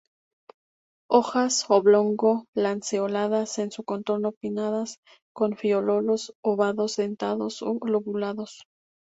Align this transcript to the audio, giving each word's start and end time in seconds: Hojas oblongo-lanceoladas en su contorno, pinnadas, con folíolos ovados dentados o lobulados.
Hojas 1.11 1.63
oblongo-lanceoladas 1.69 3.59
en 3.59 3.69
su 3.69 3.83
contorno, 3.83 4.31
pinnadas, 4.31 4.97
con 5.31 5.55
folíolos 5.55 6.33
ovados 6.43 6.95
dentados 6.95 7.61
o 7.61 7.77
lobulados. 7.85 8.63